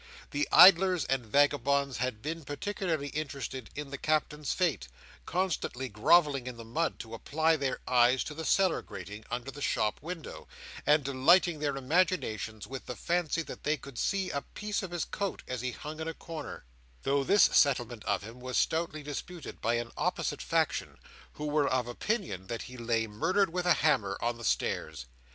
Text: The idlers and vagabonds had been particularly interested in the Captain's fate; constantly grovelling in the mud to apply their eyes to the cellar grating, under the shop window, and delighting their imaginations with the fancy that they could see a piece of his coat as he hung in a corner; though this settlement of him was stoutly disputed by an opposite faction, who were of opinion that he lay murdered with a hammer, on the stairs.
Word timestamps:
The 0.31 0.47
idlers 0.51 1.05
and 1.05 1.23
vagabonds 1.23 1.97
had 1.97 2.23
been 2.23 2.43
particularly 2.43 3.09
interested 3.09 3.69
in 3.75 3.91
the 3.91 3.99
Captain's 3.99 4.51
fate; 4.51 4.87
constantly 5.27 5.89
grovelling 5.89 6.47
in 6.47 6.57
the 6.57 6.65
mud 6.65 6.97
to 7.01 7.13
apply 7.13 7.55
their 7.55 7.81
eyes 7.87 8.23
to 8.23 8.33
the 8.33 8.43
cellar 8.43 8.81
grating, 8.81 9.25
under 9.29 9.51
the 9.51 9.61
shop 9.61 10.01
window, 10.01 10.47
and 10.87 11.03
delighting 11.03 11.59
their 11.59 11.77
imaginations 11.77 12.65
with 12.65 12.87
the 12.87 12.95
fancy 12.95 13.43
that 13.43 13.63
they 13.63 13.77
could 13.77 13.99
see 13.99 14.31
a 14.31 14.41
piece 14.41 14.81
of 14.81 14.89
his 14.89 15.05
coat 15.05 15.43
as 15.47 15.61
he 15.61 15.69
hung 15.69 15.99
in 15.99 16.07
a 16.07 16.15
corner; 16.15 16.65
though 17.03 17.23
this 17.23 17.43
settlement 17.43 18.03
of 18.05 18.23
him 18.23 18.39
was 18.39 18.57
stoutly 18.57 19.03
disputed 19.03 19.61
by 19.61 19.75
an 19.75 19.91
opposite 19.97 20.41
faction, 20.41 20.97
who 21.33 21.45
were 21.45 21.67
of 21.69 21.85
opinion 21.87 22.47
that 22.47 22.63
he 22.63 22.75
lay 22.75 23.05
murdered 23.05 23.51
with 23.53 23.67
a 23.67 23.73
hammer, 23.85 24.17
on 24.19 24.39
the 24.39 24.43
stairs. 24.43 25.05